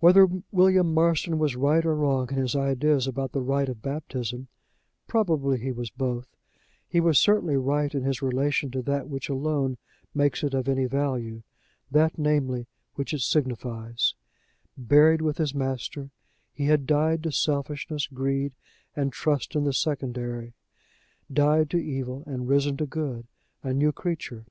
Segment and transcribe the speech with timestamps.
[0.00, 4.48] Whether William Marston was right or wrong in his ideas about the rite of baptism
[5.06, 6.26] probably he was both
[6.88, 9.78] he was certainly right in his relation to that which alone
[10.12, 11.44] makes it of any value
[11.92, 14.16] that, namely, which it signifies;
[14.76, 16.10] buried with his Master,
[16.52, 18.52] he had died to selfishness, greed,
[18.96, 20.54] and trust in the secondary;
[21.32, 23.28] died to evil, and risen to good
[23.62, 24.44] a new creature.